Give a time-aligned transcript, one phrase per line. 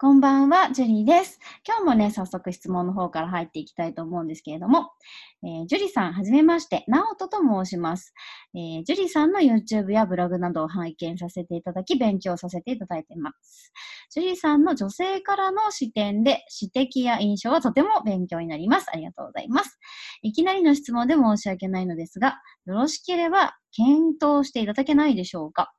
[0.00, 1.40] こんばんは、ジュリーです。
[1.66, 4.92] 今日もね、早速質問の方から入っていきたいと思うんですけれども、
[5.42, 8.14] えー、ジュリーさん、はじめまして、ナオトと申します、
[8.54, 13.72] えー、ジュリーさんの YouTube やブログなどを拝見させていただき、勉強させていただいています。
[14.10, 18.86] ジュリーさんの女性からの視点で、指摘や印象はとても勉強になります。
[18.92, 19.80] ありがとうございます。
[20.22, 25.72] いきなりの質問で申し訳ないのですが、よろしければ検討していただけないでしょうか？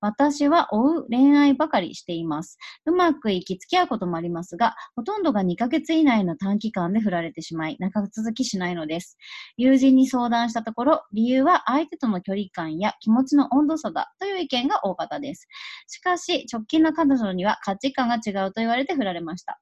[0.00, 2.58] 私は追う恋愛ばかりしています。
[2.86, 9.18] うまくいき付き合うこともありますが、ほとんどが2ヶ月以内の短期間で振られてしまい、長続きしないのです。
[9.56, 15.46] 友人に相談したところ、理由は相手との距離感や気持ちの温度差だという意見が多かったです。
[15.88, 19.60] しかし、直近の彼女には価値観が違うと言われて振られました。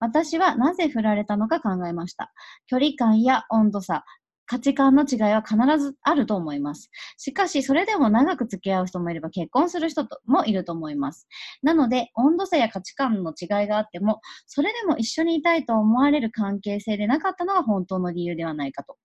[0.00, 2.32] 私はなぜ振られたのか考えました。
[2.66, 4.04] 距離感や温度差、
[4.52, 6.90] 価値観の違いは必ずあると思います。
[7.16, 11.26] しかし、それでも長く付き合う人もいれば結婚する人もいると思います。
[11.62, 18.98] なので、温度差や価値観の違いがあっても、それでも一緒にいたいと思われる関係性でなかったのが本当の理由ではないかと。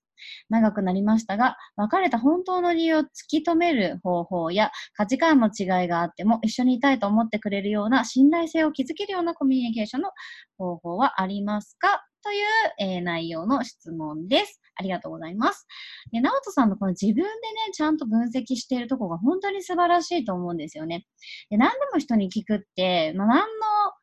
[0.49, 10.09] 長くなりましたが、別れた本当の理由を突き止める方法や価値観の違いがあっても一緒にいたいと思ってくれるような信頼性を築けるようなコミュニケーションの
[10.57, 12.03] 方法はありますか？
[12.23, 12.45] という、
[12.79, 14.59] えー、内容の質問です。
[14.77, 15.67] ありがとうございます。
[16.11, 17.27] で、直人さんのこの自分でね、
[17.73, 21.05] ちゃんと分析しているところが本当に素晴らしいと思うんですよね。
[21.49, 23.45] で、何でも人に聞くって、まあ、何の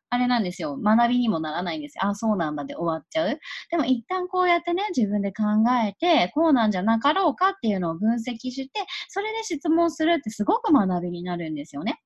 [0.09, 0.77] あれなんですよ。
[0.77, 2.05] 学びにもならないんですよ。
[2.05, 3.39] あ、そうなんだで終わっちゃう。
[3.69, 5.43] でも一旦こうやってね、自分で考
[5.85, 11.99] えて、こうなんじゃなかろうかっていうのを分析して、それで質問するってすごく学びになるんですよね。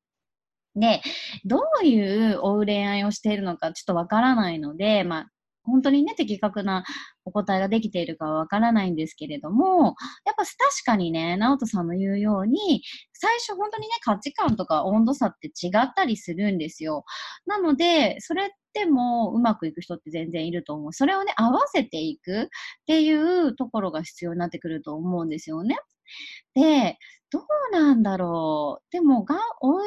[0.76, 1.02] で、
[1.46, 5.30] どういう追う恋愛をしているのかちょっとわからないので、まあ、
[5.64, 6.84] 本当にね、的確な
[7.26, 10.56] お答えができているかはわからないんですけれども、やっぱ確
[10.86, 12.84] かにね、直人さんの言うように、
[13.14, 17.06] 最初本当にね、価値観とか温度差って違ったりするんですよ。
[17.46, 20.94] なので、それってもうまくいく人って全然いると思う。
[20.94, 22.48] それをね、合わせていくっ
[22.88, 25.78] ていうところが必要になってくると思うんですよね。
[26.56, 26.98] で、
[27.32, 27.44] どう
[27.74, 28.86] なんだろう。
[28.92, 29.82] でも、が、追う、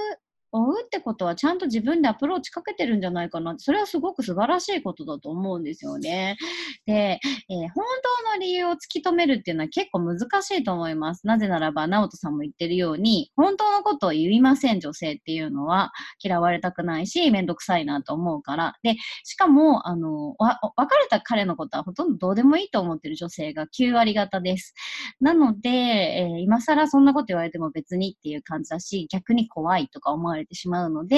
[0.53, 6.37] 追うってことはちゃんと自分でアプローチかけてるんじゃないかなそれはすごく素晴らしいことだと思うんですよね。
[6.87, 7.85] で、えー、本
[8.25, 11.27] 当の理由を突き止めるっていうのは結構難しいと思います。
[11.27, 15.93] なぜならば、直人さんも言ってるように、本当のことを言いません、女性っていうのは。
[16.23, 18.75] 嫌われたくないし、めんどくさいなと思うから。
[18.83, 24.75] で、しかも、あの、別れた彼のことはほとんどどうでもいいと思ってる女性が9割方です。
[25.21, 31.17] なので、えー、今更そんなこと言われても別にっていう感じだし、逆に怖いとか思われれてしまうので、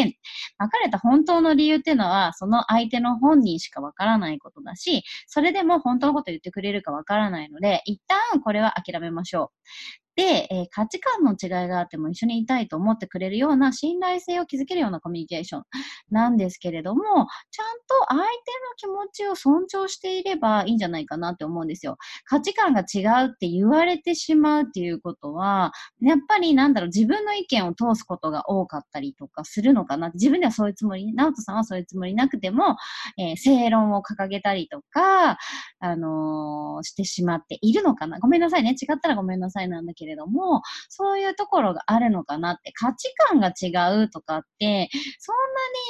[0.59, 9.49] 別れた本当の理由っていうのは、その相手の本人しかわからないことだし、それでも本当のこと言ってくれるかわからないので、一旦これは諦めましょう。
[10.17, 15.63] で、えー、価値観の違いがあっても一緒にいたいと思ってくれるような信頼性を築けるようなコミュニケーション
[16.11, 18.31] なんですけれども、ちゃんと相手の
[18.77, 21.97] 気持ちを尊重していればいいんじゃないかなって思うんですよ。
[22.25, 30.11] 価値観が違うって言われてしまうっていうことは、やっぱりなんだろう、自分の意見を通すことが多かったりとかするのかな。
[30.11, 32.77] 自分ではそういうつもり、直人さんはそういうつもりなくても、
[33.19, 35.39] えー、正論を掲げたりとか、
[35.81, 38.19] あのー、してしまっているのかな。
[38.21, 38.71] ごめんなさいね。
[38.81, 45.37] 違ったらごめんなさいなんだけど、けれども、そういうところがあるのかなって、価値観が違うとかって、そん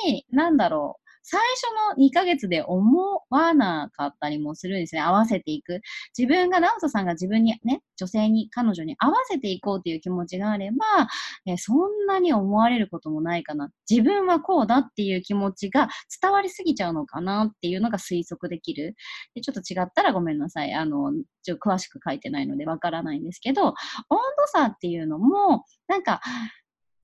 [0.06, 5.00] なに、なんだろう、最初の2ヶ月で思わなかったりもするんですね。
[5.00, 5.80] 合わせていく。
[6.16, 11.08] 自分が、直人さんが自分にね、女性に、彼女に合わせていこうという気持ちがあれば、
[11.46, 13.70] えそんなに思われることもないかな。
[13.88, 15.88] 自分はこうだっていう気持ちが
[16.20, 18.94] 伝わりすぎちゃうのかなっていうのが推測できる。
[19.34, 20.74] でちょっと違ったらごめんなさい。
[20.74, 21.12] あの、
[21.42, 23.72] ちょ詳しく書いてないのでわからないんですけど、温
[24.10, 26.20] 度差っていうのも、なんか、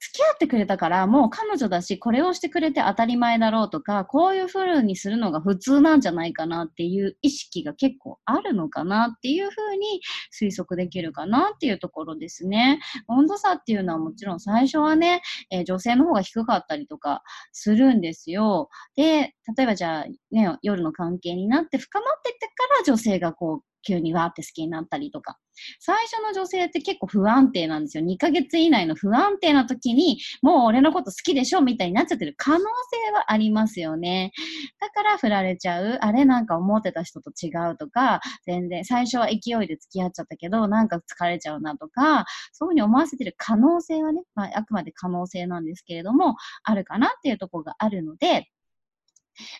[0.01, 10.01] 付き合ってくれたから、もう彼女だし、これをしてくれて当たり前だろうとか、こういう風にするのが普通なんじゃないかなっていう意識が結構あるのかなっていう風に
[10.33, 12.81] 推測できるかなっていうところですね。
[13.09, 15.21] 温度差っていうのはもちろん最初はね、
[15.51, 17.23] えー、女性の方が低かったりとか
[17.53, 18.71] するんですよ。
[18.97, 25.39] で、例えばじゃあね、夜の関係になって深まってってから女性がこう急にわーって好きになったりとか。
[25.79, 28.05] 最初の女性って結構不安定なんですよ。
[28.05, 32.65] 2ヶ月以内の不安定な時に、もう俺のこと好きでしょみたいになっちゃってる可能性
[33.13, 34.33] はありますよね。
[34.81, 35.99] だから振られちゃう。
[36.01, 48.49] あれなんか思ってた人と違うとか、全然最初は勢いで付き合っちゃったけど、なんか疲れちゃうなとか、そういうふうに思わせてる可能性はね、まあ、あくまで可能性なんですけれども、あるかなっていうとこがあるので、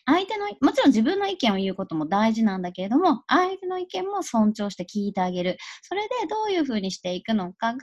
[0.05, 5.59] 相手の、もちろん自分の意見を言うことも大事なんだけれども、相手の意見も尊重して聞いてあげる。
[5.83, 7.79] それでどういうふうにしていくのかが、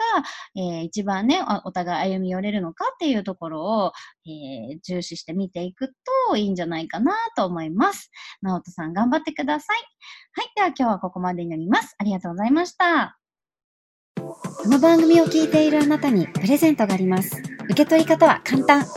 [0.55, 3.91] えー、一番ねお、互い歩み寄れるのかっていうところを、
[4.25, 5.93] えー、重視して見ていく
[6.29, 8.11] といいんじゃないかなと思います。
[8.41, 9.77] 直人さん頑張ってください。
[10.33, 10.51] はい。
[10.55, 11.95] では今日はここまでになります。
[11.97, 13.17] ありがとうございました。
[14.17, 17.41] この番組を聞いているあなたにプレゼントがあります。
[17.65, 18.96] 受け取り方は簡単。